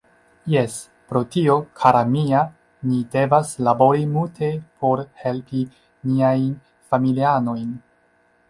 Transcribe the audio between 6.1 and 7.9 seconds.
niajn familianojn.